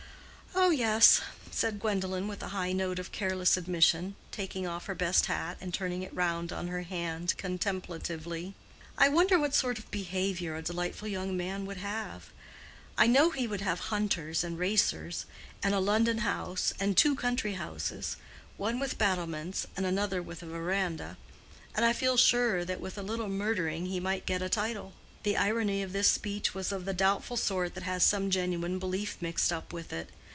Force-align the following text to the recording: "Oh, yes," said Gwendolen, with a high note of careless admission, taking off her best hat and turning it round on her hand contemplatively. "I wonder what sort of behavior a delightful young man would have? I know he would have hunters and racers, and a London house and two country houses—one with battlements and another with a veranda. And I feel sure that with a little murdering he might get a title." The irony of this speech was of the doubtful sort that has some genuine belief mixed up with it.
"Oh, 0.53 0.71
yes," 0.73 1.19
said 1.49 1.79
Gwendolen, 1.81 2.27
with 2.29 2.41
a 2.41 2.49
high 2.49 2.71
note 2.71 2.97
of 2.97 3.11
careless 3.11 3.57
admission, 3.57 4.15
taking 4.31 4.65
off 4.65 4.85
her 4.85 4.95
best 4.95 5.25
hat 5.25 5.57
and 5.59 5.73
turning 5.73 6.01
it 6.01 6.13
round 6.13 6.53
on 6.53 6.67
her 6.69 6.83
hand 6.83 7.33
contemplatively. 7.37 8.53
"I 8.97 9.09
wonder 9.09 9.37
what 9.37 9.53
sort 9.53 9.79
of 9.79 9.91
behavior 9.91 10.55
a 10.55 10.61
delightful 10.61 11.09
young 11.09 11.35
man 11.35 11.65
would 11.65 11.77
have? 11.77 12.29
I 12.97 13.07
know 13.07 13.31
he 13.31 13.47
would 13.47 13.59
have 13.61 13.79
hunters 13.91 14.43
and 14.45 14.57
racers, 14.57 15.25
and 15.61 15.73
a 15.73 15.79
London 15.79 16.19
house 16.19 16.73
and 16.79 16.95
two 16.95 17.15
country 17.15 17.53
houses—one 17.53 18.79
with 18.79 18.97
battlements 18.97 19.67
and 19.75 19.85
another 19.85 20.21
with 20.21 20.41
a 20.41 20.45
veranda. 20.47 21.17
And 21.75 21.83
I 21.83 21.91
feel 21.91 22.15
sure 22.17 22.63
that 22.63 22.79
with 22.81 22.97
a 22.97 23.03
little 23.03 23.29
murdering 23.29 23.87
he 23.87 23.99
might 23.99 24.25
get 24.25 24.41
a 24.41 24.49
title." 24.49 24.93
The 25.23 25.35
irony 25.37 25.83
of 25.83 25.91
this 25.91 26.07
speech 26.07 26.53
was 26.53 26.71
of 26.71 26.85
the 26.85 26.93
doubtful 26.93 27.35
sort 27.37 27.73
that 27.75 27.83
has 27.83 28.03
some 28.05 28.29
genuine 28.29 28.79
belief 28.79 29.17
mixed 29.21 29.51
up 29.51 29.73
with 29.73 29.91
it. 29.91 30.09